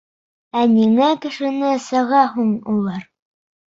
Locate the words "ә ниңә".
0.61-1.09